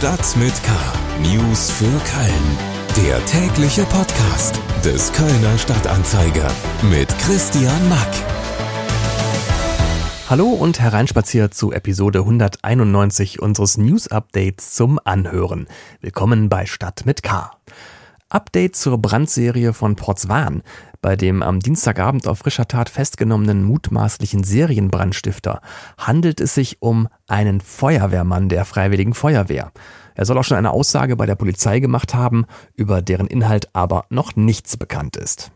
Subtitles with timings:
[0.00, 0.72] Stadt mit K.
[1.20, 3.06] News für Köln.
[3.06, 6.50] Der tägliche Podcast des Kölner Stadtanzeiger
[6.90, 8.08] mit Christian Mack.
[10.30, 15.68] Hallo und hereinspaziert zu Episode 191 unseres News Updates zum Anhören.
[16.00, 17.50] Willkommen bei Stadt mit K.
[18.30, 20.62] Update zur Brandserie von Porzwan,
[21.02, 25.60] bei dem am Dienstagabend auf frischer Tat festgenommenen mutmaßlichen Serienbrandstifter
[25.98, 29.72] handelt es sich um einen Feuerwehrmann der Freiwilligen Feuerwehr.
[30.14, 32.46] Er soll auch schon eine Aussage bei der Polizei gemacht haben,
[32.76, 35.50] über deren Inhalt aber noch nichts bekannt ist.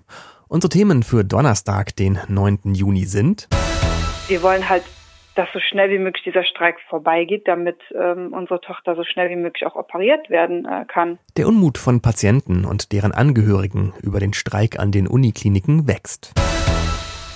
[0.48, 2.74] Unsere Themen für Donnerstag, den 9.
[2.74, 3.48] Juni sind
[4.26, 4.82] Wir wollen halt
[5.34, 9.36] dass so schnell wie möglich dieser Streik vorbeigeht, damit ähm, unsere Tochter so schnell wie
[9.36, 11.18] möglich auch operiert werden äh, kann.
[11.36, 16.32] Der Unmut von Patienten und deren Angehörigen über den Streik an den Unikliniken wächst.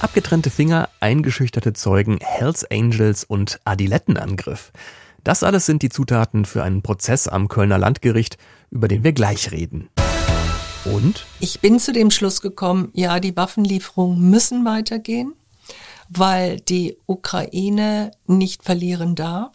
[0.01, 4.73] Abgetrennte Finger, eingeschüchterte Zeugen, Hells Angels und Adilettenangriff.
[5.25, 8.39] Das alles sind die Zutaten für einen Prozess am Kölner Landgericht,
[8.71, 9.89] über den wir gleich reden.
[10.85, 11.27] Und?
[11.41, 15.35] Ich bin zu dem Schluss gekommen, ja, die Waffenlieferungen müssen weitergehen
[16.09, 19.53] weil die Ukraine nicht verlieren darf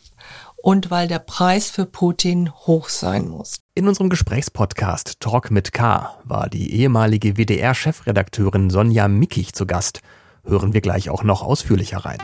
[0.55, 3.59] und weil der Preis für Putin hoch sein muss.
[3.75, 9.99] In unserem Gesprächspodcast Talk mit K war die ehemalige WDR-Chefredakteurin Sonja Mickig zu Gast.
[10.45, 12.19] Hören wir gleich auch noch ausführlicher rein.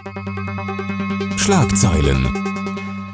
[1.38, 2.27] Schlagzeilen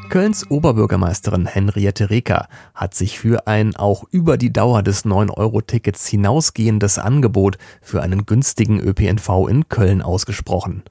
[0.09, 6.99] Kölns Oberbürgermeisterin Henriette Reker hat sich für ein auch über die Dauer des 9-Euro-Tickets hinausgehendes
[6.99, 10.83] Angebot für einen günstigen ÖPNV in Köln ausgesprochen.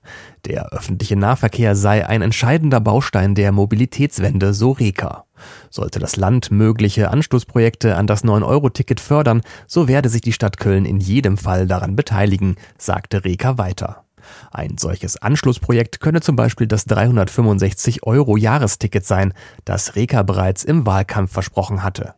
[0.44, 5.24] Der öffentliche Nahverkehr sei ein entscheidender Baustein der Mobilitätswende, so Reker.
[5.70, 10.84] Sollte das Land mögliche Anstoßprojekte an das 9-Euro-Ticket fördern, so werde sich die Stadt Köln
[10.84, 14.03] in jedem Fall daran beteiligen, sagte Reker weiter.
[14.50, 19.32] Ein solches Anschlussprojekt könne zum Beispiel das 365 Euro Jahresticket sein,
[19.64, 22.14] das Reka bereits im Wahlkampf versprochen hatte.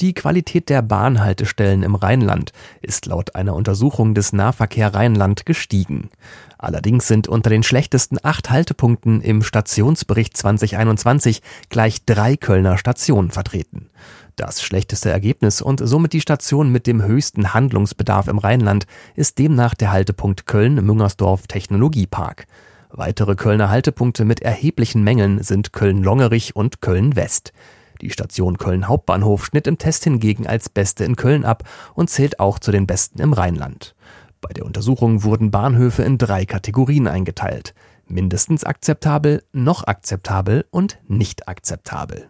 [0.00, 2.52] Die Qualität der Bahnhaltestellen im Rheinland
[2.82, 6.10] ist laut einer Untersuchung des Nahverkehr Rheinland gestiegen.
[6.56, 13.90] Allerdings sind unter den schlechtesten acht Haltepunkten im Stationsbericht 2021 gleich drei Kölner Stationen vertreten.
[14.36, 18.86] Das schlechteste Ergebnis und somit die Station mit dem höchsten Handlungsbedarf im Rheinland
[19.16, 22.46] ist demnach der Haltepunkt Köln-Müngersdorf Technologiepark.
[22.90, 27.52] Weitere Kölner Haltepunkte mit erheblichen Mängeln sind Köln-Longerich und Köln-West.
[28.00, 31.64] Die Station Köln Hauptbahnhof schnitt im Test hingegen als beste in Köln ab
[31.94, 33.94] und zählt auch zu den besten im Rheinland.
[34.40, 37.74] Bei der Untersuchung wurden Bahnhöfe in drei Kategorien eingeteilt.
[38.06, 42.28] Mindestens akzeptabel, noch akzeptabel und nicht akzeptabel.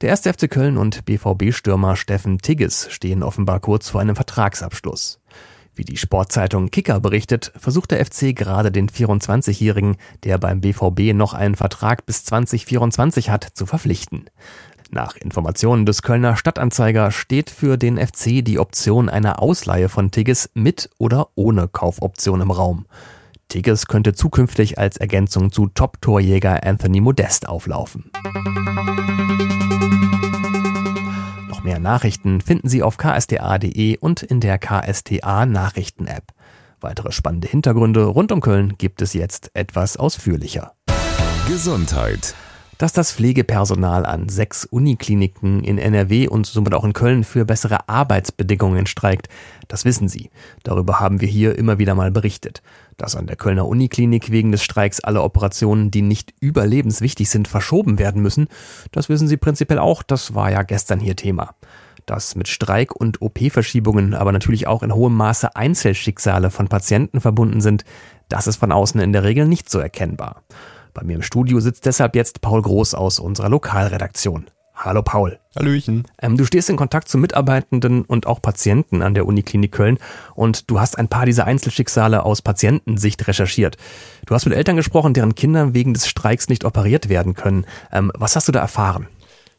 [0.00, 0.22] Der 1.
[0.22, 5.20] FC Köln und BVB-Stürmer Steffen Tigges stehen offenbar kurz vor einem Vertragsabschluss.
[5.76, 11.34] Wie die Sportzeitung Kicker berichtet, versucht der FC gerade den 24-Jährigen, der beim BVB noch
[11.34, 14.26] einen Vertrag bis 2024 hat, zu verpflichten.
[14.90, 20.50] Nach Informationen des Kölner Stadtanzeiger steht für den FC die Option einer Ausleihe von Tigges
[20.54, 22.86] mit oder ohne Kaufoption im Raum.
[23.48, 28.10] Tigges könnte zukünftig als Ergänzung zu Top-Torjäger Anthony Modest auflaufen.
[31.64, 36.24] Mehr Nachrichten finden Sie auf ksta.de und in der KSTA Nachrichten-App.
[36.82, 40.74] Weitere spannende Hintergründe rund um Köln gibt es jetzt etwas ausführlicher.
[41.48, 42.34] Gesundheit
[42.78, 47.88] dass das Pflegepersonal an sechs Unikliniken in NRW und somit auch in Köln für bessere
[47.88, 49.28] Arbeitsbedingungen streikt.
[49.68, 50.30] Das wissen Sie.
[50.62, 52.62] Darüber haben wir hier immer wieder mal berichtet.
[52.96, 57.98] Dass an der Kölner Uniklinik wegen des Streiks alle Operationen, die nicht überlebenswichtig sind, verschoben
[57.98, 58.48] werden müssen,
[58.92, 60.02] das wissen Sie prinzipiell auch.
[60.02, 61.54] Das war ja gestern hier Thema.
[62.06, 67.60] Dass mit Streik und OP-Verschiebungen aber natürlich auch in hohem Maße Einzelschicksale von Patienten verbunden
[67.60, 67.84] sind,
[68.28, 70.42] das ist von außen in der Regel nicht so erkennbar.
[70.94, 74.46] Bei mir im Studio sitzt deshalb jetzt Paul Groß aus unserer Lokalredaktion.
[74.76, 75.38] Hallo Paul.
[75.56, 76.04] Hallöchen.
[76.20, 79.98] Ähm, du stehst in Kontakt zu Mitarbeitenden und auch Patienten an der Uniklinik Köln
[80.34, 83.76] und du hast ein paar dieser Einzelschicksale aus Patientensicht recherchiert.
[84.26, 87.66] Du hast mit Eltern gesprochen, deren Kinder wegen des Streiks nicht operiert werden können.
[87.92, 89.08] Ähm, was hast du da erfahren?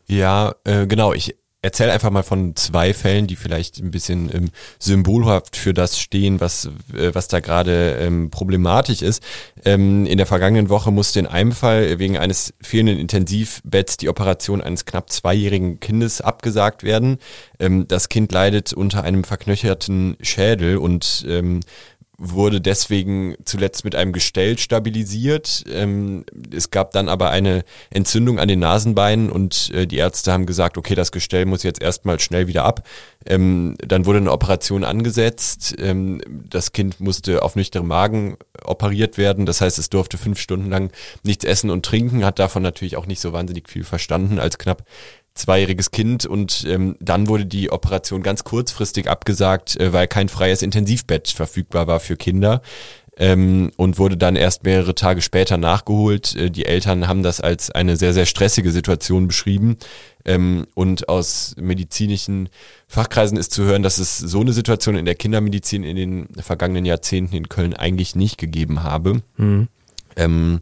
[0.07, 1.13] Ja, äh, genau.
[1.13, 6.00] Ich erzähl einfach mal von zwei Fällen, die vielleicht ein bisschen ähm, symbolhaft für das
[6.00, 9.23] stehen, was, äh, was da gerade ähm, problematisch ist.
[9.65, 14.62] Ähm, in der vergangenen Woche musste in einem Fall wegen eines fehlenden Intensivbetts die Operation
[14.62, 17.17] eines knapp zweijährigen Kindes abgesagt werden.
[17.59, 21.62] Ähm, das Kind leidet unter einem verknöcherten Schädel und ähm,
[22.17, 25.65] wurde deswegen zuletzt mit einem Gestell stabilisiert.
[25.69, 30.45] Ähm, es gab dann aber eine Entzündung an den Nasenbeinen und äh, die Ärzte haben
[30.45, 32.88] gesagt, okay, das Gestell muss jetzt erstmal schnell wieder ab.
[33.25, 35.75] Ähm, dann wurde eine Operation angesetzt.
[35.79, 39.45] Ähm, das Kind musste auf nüchternen Magen operiert werden.
[39.45, 40.91] Das heißt, es durfte fünf Stunden lang
[41.23, 44.83] nichts essen und trinken, hat davon natürlich auch nicht so wahnsinnig viel verstanden als knapp
[45.36, 50.62] zweijähriges Kind und ähm, dann wurde die Operation ganz kurzfristig abgesagt, äh, weil kein freies
[50.62, 52.62] Intensivbett verfügbar war für Kinder
[53.18, 56.36] ähm, und wurde dann erst mehrere Tage später nachgeholt.
[56.36, 59.78] Äh, die Eltern haben das als eine sehr, sehr stressige Situation beschrieben
[60.24, 62.50] ähm, und aus medizinischen
[62.88, 66.86] Fachkreisen ist zu hören, dass es so eine Situation in der Kindermedizin in den vergangenen
[66.86, 69.22] Jahrzehnten in Köln eigentlich nicht gegeben habe.
[69.38, 69.68] Mhm.
[70.16, 70.62] Ähm,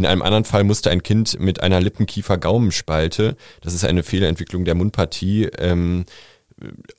[0.00, 4.74] in einem anderen Fall musste ein Kind mit einer Lippenkiefer-Gaumenspalte, das ist eine Fehlentwicklung der
[4.74, 6.06] Mundpartie, ähm,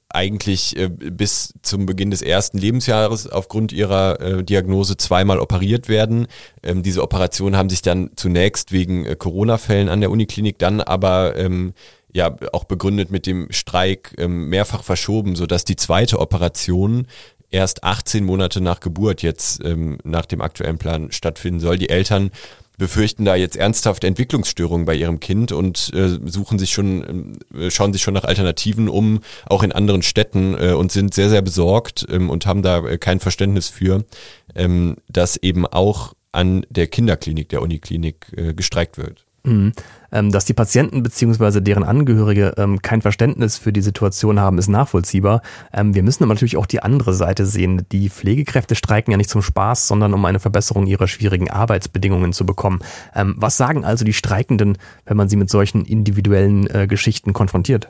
[0.10, 6.28] eigentlich äh, bis zum Beginn des ersten Lebensjahres aufgrund ihrer äh, Diagnose zweimal operiert werden.
[6.62, 11.36] Ähm, diese Operationen haben sich dann zunächst wegen äh, Corona-Fällen an der Uniklinik, dann aber
[11.38, 11.74] ähm,
[12.14, 17.08] ja auch begründet mit dem Streik ähm, mehrfach verschoben, sodass die zweite Operation
[17.50, 21.78] erst 18 Monate nach Geburt jetzt ähm, nach dem aktuellen Plan stattfinden soll.
[21.78, 22.32] Die Eltern
[22.78, 27.94] befürchten da jetzt ernsthaft Entwicklungsstörungen bei ihrem Kind und äh, suchen sich schon, äh, schauen
[27.94, 32.08] sich schon nach Alternativen um, auch in anderen Städten äh, und sind sehr, sehr besorgt
[32.10, 34.04] ähm, und haben da äh, kein Verständnis für,
[34.56, 39.26] ähm, dass eben auch an der Kinderklinik, der Uniklinik, äh, gestreikt wird.
[39.44, 39.74] Mhm.
[40.12, 41.62] Ähm, dass die Patienten bzw.
[41.62, 45.42] deren Angehörige ähm, kein Verständnis für die Situation haben, ist nachvollziehbar.
[45.74, 47.86] Ähm, wir müssen aber natürlich auch die andere Seite sehen.
[47.92, 52.46] Die Pflegekräfte streiken ja nicht zum Spaß, sondern um eine Verbesserung ihrer schwierigen Arbeitsbedingungen zu
[52.46, 52.80] bekommen.
[53.14, 57.90] Was sagen also die Streikenden, wenn man sie mit solchen individuellen äh, Geschichten konfrontiert?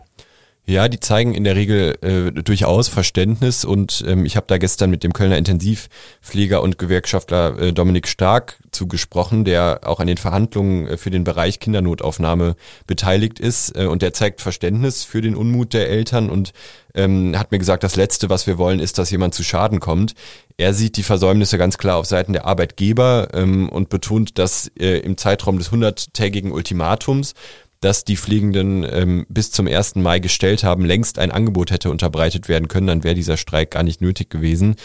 [0.68, 4.92] Ja, die zeigen in der Regel äh, durchaus Verständnis und ähm, ich habe da gestern
[4.92, 10.88] mit dem Kölner Intensivpfleger und Gewerkschaftler äh, Dominik Stark zugesprochen, der auch an den Verhandlungen
[10.88, 12.56] äh, für den Bereich Kindernotaufnahme
[12.86, 16.54] beteiligt ist äh, und der zeigt Verständnis für den Unmut der Eltern und
[16.94, 20.14] ähm, hat mir gesagt, das Letzte, was wir wollen, ist, dass jemand zu Schaden kommt.
[20.58, 25.00] Er sieht die Versäumnisse ganz klar auf Seiten der Arbeitgeber ähm, und betont, dass äh,
[25.00, 27.34] im Zeitraum des hunderttägigen Ultimatums
[27.82, 29.96] dass die Fliegenden ähm, bis zum 1.
[29.96, 33.84] Mai gestellt haben, längst ein Angebot hätte unterbreitet werden können, dann wäre dieser Streik gar
[33.84, 34.76] nicht nötig gewesen.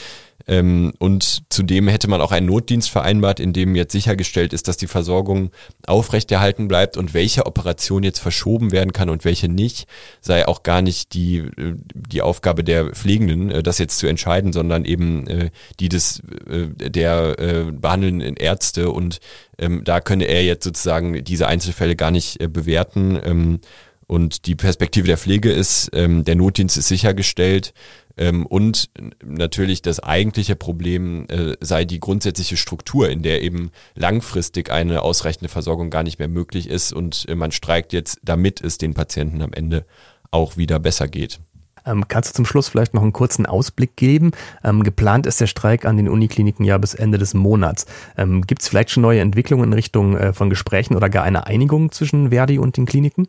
[0.48, 4.76] Ähm, und zudem hätte man auch einen Notdienst vereinbart, in dem jetzt sichergestellt ist, dass
[4.76, 5.50] die Versorgung
[5.86, 9.86] aufrechterhalten bleibt und welche Operation jetzt verschoben werden kann und welche nicht,
[10.20, 14.52] sei auch gar nicht die, äh, die Aufgabe der Pflegenden, äh, das jetzt zu entscheiden,
[14.52, 15.50] sondern eben äh,
[15.80, 17.36] die des der
[17.72, 19.20] behandelnden Ärzte und
[19.58, 23.18] ähm, da könne er jetzt sozusagen diese Einzelfälle gar nicht bewerten.
[23.24, 23.60] Ähm,
[24.06, 27.72] und die Perspektive der Pflege ist, ähm, der Notdienst ist sichergestellt
[28.16, 28.90] ähm, und
[29.24, 35.48] natürlich das eigentliche Problem äh, sei die grundsätzliche Struktur, in der eben langfristig eine ausreichende
[35.48, 39.42] Versorgung gar nicht mehr möglich ist und äh, man streikt jetzt, damit es den Patienten
[39.42, 39.84] am Ende
[40.30, 41.40] auch wieder besser geht.
[41.84, 44.32] Ähm, kannst du zum Schluss vielleicht noch einen kurzen Ausblick geben?
[44.64, 47.86] Ähm, geplant ist der Streik an den Unikliniken ja bis Ende des Monats.
[48.16, 51.46] Ähm, Gibt es vielleicht schon neue Entwicklungen in Richtung äh, von Gesprächen oder gar eine
[51.46, 53.28] Einigung zwischen Verdi und den Kliniken?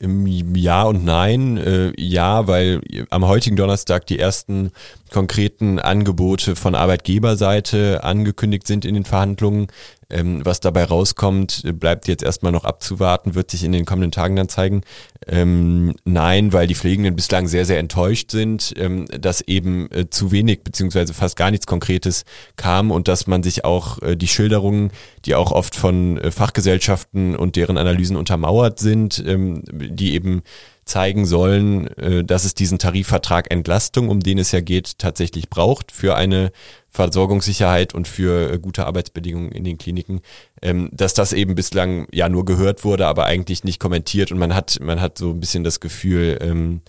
[0.00, 1.56] Ja und nein.
[1.56, 2.80] Äh, ja, weil
[3.10, 4.70] am heutigen Donnerstag die ersten
[5.10, 9.68] konkreten Angebote von Arbeitgeberseite angekündigt sind in den Verhandlungen.
[10.10, 14.36] Ähm, was dabei rauskommt, bleibt jetzt erstmal noch abzuwarten, wird sich in den kommenden Tagen
[14.36, 14.80] dann zeigen.
[15.26, 20.32] Ähm, nein, weil die Pflegenden bislang sehr, sehr enttäuscht sind, ähm, dass eben äh, zu
[20.32, 22.24] wenig beziehungsweise fast gar nichts Konkretes
[22.56, 24.92] kam und dass man sich auch äh, die Schilderungen,
[25.26, 30.42] die auch oft von äh, Fachgesellschaften und deren Analysen untermauert sind, ähm, die eben
[30.88, 35.92] zeigen sollen, äh, dass es diesen Tarifvertrag Entlastung, um den es ja geht, tatsächlich braucht
[35.92, 36.50] für eine
[36.90, 40.20] Versorgungssicherheit und für äh, gute Arbeitsbedingungen in den Kliniken,
[40.62, 44.54] ähm, dass das eben bislang ja nur gehört wurde, aber eigentlich nicht kommentiert und man
[44.54, 46.80] hat, man hat so ein bisschen das Gefühl, ähm,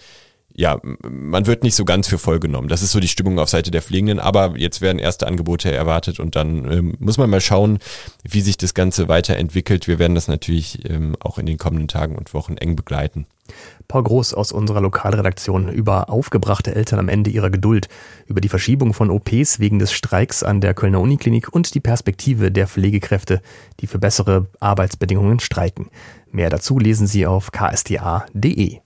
[0.60, 0.78] ja,
[1.10, 2.68] man wird nicht so ganz für voll genommen.
[2.68, 6.20] Das ist so die Stimmung auf Seite der Pflegenden, aber jetzt werden erste Angebote erwartet
[6.20, 7.80] und dann ähm, muss man mal schauen,
[8.30, 9.88] wie sich das Ganze weiterentwickelt.
[9.88, 13.26] Wir werden das natürlich ähm, auch in den kommenden Tagen und Wochen eng begleiten.
[13.88, 17.88] Paul Groß aus unserer Lokalredaktion über aufgebrachte Eltern am Ende ihrer Geduld,
[18.28, 22.52] über die Verschiebung von OPs wegen des Streiks an der Kölner Uniklinik und die Perspektive
[22.52, 23.42] der Pflegekräfte,
[23.80, 25.90] die für bessere Arbeitsbedingungen streiken.
[26.34, 28.82] Mehr dazu lesen Sie auf ksta.de.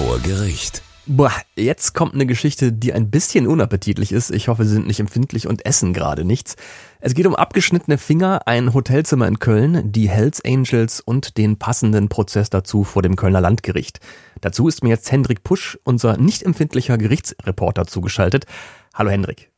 [0.00, 0.80] Vor Gericht.
[1.04, 4.30] Boah, jetzt kommt eine Geschichte, die ein bisschen unappetitlich ist.
[4.30, 6.56] Ich hoffe, Sie sind nicht empfindlich und essen gerade nichts.
[7.00, 12.08] Es geht um abgeschnittene Finger, ein Hotelzimmer in Köln, die Hells Angels und den passenden
[12.08, 14.00] Prozess dazu vor dem Kölner Landgericht.
[14.40, 18.46] Dazu ist mir jetzt Hendrik Pusch, unser nicht empfindlicher Gerichtsreporter, zugeschaltet.
[18.94, 19.52] Hallo Hendrik.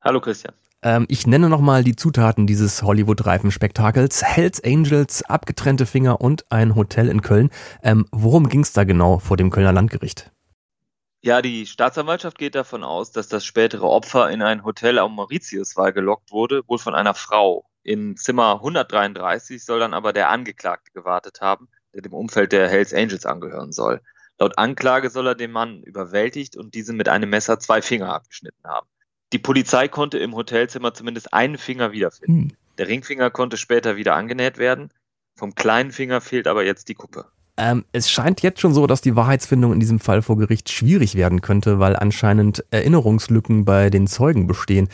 [0.00, 0.54] Hallo Christian.
[0.82, 4.22] Ähm, ich nenne nochmal die Zutaten dieses Hollywood-Reifen-Spektakels.
[4.24, 7.50] Hells Angels, abgetrennte Finger und ein Hotel in Köln.
[7.82, 10.30] Ähm, worum ging es da genau vor dem Kölner Landgericht?
[11.24, 15.92] Ja, die Staatsanwaltschaft geht davon aus, dass das spätere Opfer in ein Hotel am Mauritiuswall
[15.92, 17.64] gelockt wurde, wohl von einer Frau.
[17.84, 22.92] In Zimmer 133 soll dann aber der Angeklagte gewartet haben, der dem Umfeld der Hells
[22.92, 24.00] Angels angehören soll.
[24.38, 28.64] Laut Anklage soll er den Mann überwältigt und diesem mit einem Messer zwei Finger abgeschnitten
[28.64, 28.88] haben.
[29.32, 32.50] Die Polizei konnte im Hotelzimmer zumindest einen Finger wiederfinden.
[32.50, 32.56] Hm.
[32.78, 34.90] Der Ringfinger konnte später wieder angenäht werden.
[35.34, 37.26] Vom kleinen Finger fehlt aber jetzt die Kuppe.
[37.56, 41.14] Ähm, es scheint jetzt schon so, dass die Wahrheitsfindung in diesem Fall vor Gericht schwierig
[41.14, 44.88] werden könnte, weil anscheinend Erinnerungslücken bei den Zeugen bestehen.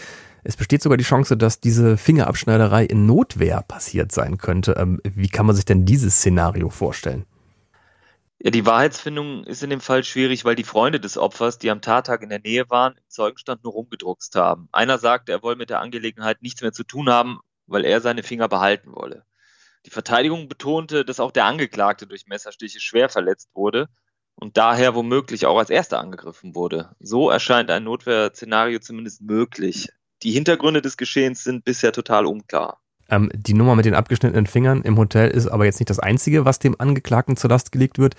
[0.45, 4.77] Es besteht sogar die Chance, dass diese Fingerabschneiderei in Notwehr passiert sein könnte.
[4.79, 7.27] Ähm, wie kann man sich denn dieses Szenario vorstellen?
[8.41, 11.81] Ja, die Wahrheitsfindung ist in dem Fall schwierig, weil die Freunde des Opfers, die am
[11.81, 14.69] Tattag in der Nähe waren, im Zeugenstand nur rumgedruckst haben.
[14.71, 18.23] Einer sagt, er wolle mit der Angelegenheit nichts mehr zu tun haben, weil er seine
[18.23, 19.25] Finger behalten wolle.
[19.87, 23.89] Die Verteidigung betonte, dass auch der Angeklagte durch Messerstiche schwer verletzt wurde
[24.37, 26.95] und daher womöglich auch als erster angegriffen wurde.
[27.01, 29.89] So erscheint ein Notwehrszenario zumindest möglich.
[30.23, 32.81] Die Hintergründe des Geschehens sind bisher total unklar.
[33.11, 36.45] Ähm, die Nummer mit den abgeschnittenen Fingern im Hotel ist aber jetzt nicht das Einzige,
[36.45, 38.15] was dem Angeklagten zur Last gelegt wird.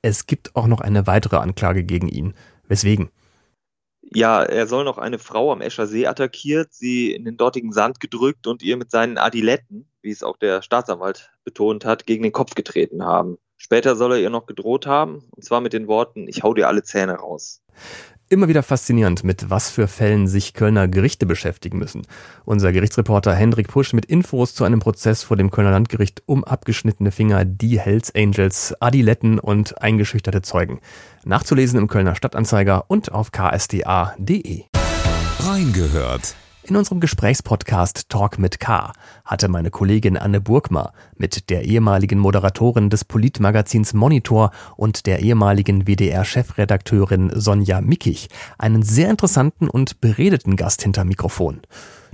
[0.00, 2.34] Es gibt auch noch eine weitere Anklage gegen ihn.
[2.68, 3.10] Weswegen?
[4.10, 8.00] Ja, er soll noch eine Frau am Escher See attackiert, sie in den dortigen Sand
[8.00, 12.32] gedrückt und ihr mit seinen Adiletten, wie es auch der Staatsanwalt betont hat, gegen den
[12.32, 13.36] Kopf getreten haben.
[13.58, 16.68] Später soll er ihr noch gedroht haben, und zwar mit den Worten, ich hau dir
[16.68, 17.60] alle Zähne raus.
[18.30, 22.02] Immer wieder faszinierend, mit was für Fällen sich Kölner Gerichte beschäftigen müssen.
[22.44, 27.10] Unser Gerichtsreporter Hendrik Pusch mit Infos zu einem Prozess vor dem Kölner Landgericht um abgeschnittene
[27.10, 30.80] Finger, die Hells Angels, Adiletten und eingeschüchterte Zeugen.
[31.24, 34.64] Nachzulesen im Kölner Stadtanzeiger und auf ksda.de.
[35.40, 36.34] Reingehört
[36.70, 38.92] in unserem Gesprächspodcast Talk mit K
[39.24, 45.86] hatte meine Kollegin Anne Burgmar mit der ehemaligen Moderatorin des Politmagazins Monitor und der ehemaligen
[45.86, 51.60] WDR-Chefredakteurin Sonja Mickig einen sehr interessanten und beredeten Gast hinter Mikrofon.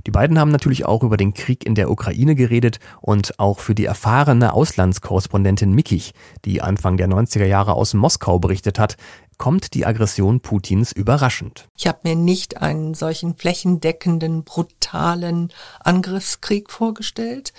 [0.05, 3.73] Die beiden haben natürlich auch über den Krieg in der Ukraine geredet und auch für
[3.73, 6.13] die erfahrene Auslandskorrespondentin Mickig,
[6.45, 8.97] die Anfang der 90er Jahre aus Moskau berichtet hat,
[9.37, 11.67] kommt die Aggression Putins überraschend.
[11.77, 17.53] Ich habe mir nicht einen solchen flächendeckenden, brutalen Angriffskrieg vorgestellt,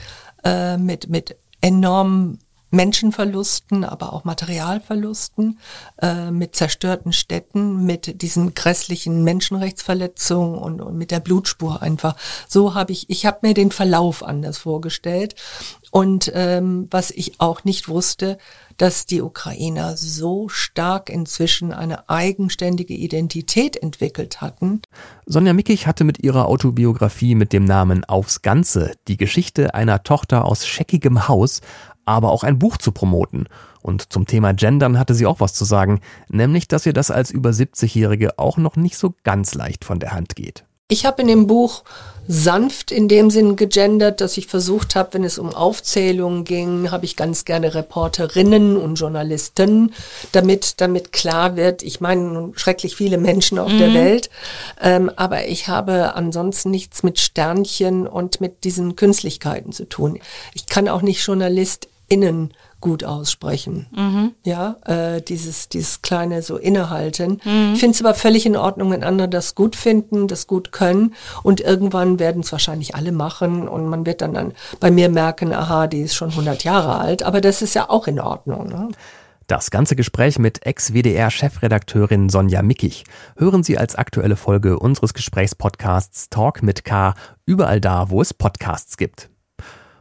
[0.44, 2.38] äh, mit, mit enormen
[2.70, 5.58] Menschenverlusten, aber auch Materialverlusten,
[6.02, 12.16] äh, mit zerstörten Städten, mit diesen grässlichen Menschenrechtsverletzungen und, und mit der Blutspur einfach.
[12.48, 15.36] So habe ich, ich habe mir den Verlauf anders vorgestellt.
[15.96, 18.36] Und ähm, was ich auch nicht wusste,
[18.76, 24.82] dass die Ukrainer so stark inzwischen eine eigenständige Identität entwickelt hatten.
[25.24, 30.44] Sonja Mickig hatte mit ihrer Autobiografie mit dem Namen Aufs Ganze die Geschichte einer Tochter
[30.44, 31.62] aus scheckigem Haus
[32.04, 33.48] aber auch ein Buch zu promoten.
[33.80, 37.30] Und zum Thema Gendern hatte sie auch was zu sagen, nämlich, dass ihr das als
[37.30, 40.66] über 70-Jährige auch noch nicht so ganz leicht von der Hand geht.
[40.88, 41.82] Ich habe in dem Buch
[42.28, 47.04] sanft in dem Sinn gegendert, dass ich versucht habe, wenn es um Aufzählungen ging, habe
[47.04, 49.94] ich ganz gerne Reporterinnen und Journalisten,
[50.32, 53.78] damit damit klar wird, ich meine schrecklich viele Menschen auf mhm.
[53.78, 54.30] der Welt,
[54.80, 60.18] ähm, aber ich habe ansonsten nichts mit Sternchen und mit diesen Künstlichkeiten zu tun.
[60.54, 63.86] Ich kann auch nicht Journalist innen gut aussprechen.
[63.94, 64.32] Mhm.
[64.44, 67.40] Ja, äh, dieses, dieses kleine so innehalten.
[67.44, 67.72] Mhm.
[67.74, 71.14] Ich finde es aber völlig in Ordnung, wenn andere das gut finden, das gut können
[71.42, 75.52] und irgendwann werden es wahrscheinlich alle machen und man wird dann, dann bei mir merken,
[75.52, 78.68] aha, die ist schon 100 Jahre alt, aber das ist ja auch in Ordnung.
[78.68, 78.88] Ne?
[79.46, 83.04] Das ganze Gespräch mit Ex-WDR-Chefredakteurin Sonja Mickig
[83.36, 87.14] hören Sie als aktuelle Folge unseres Gesprächspodcasts Talk mit K
[87.46, 89.30] überall da, wo es Podcasts gibt.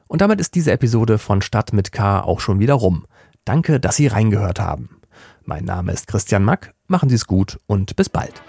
[0.08, 3.06] Und damit ist diese Episode von Stadt mit K auch schon wieder rum.
[3.44, 5.02] Danke, dass Sie reingehört haben.
[5.44, 8.42] Mein Name ist Christian Mack, machen Sie es gut und bis bald.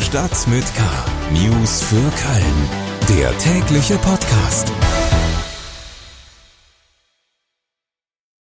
[0.00, 0.82] Stadt mit K.
[1.32, 3.18] News für Köln.
[3.18, 4.72] Der tägliche Podcast.